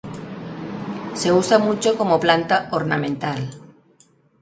[1.13, 3.51] Se usa mucho como planta ornamental.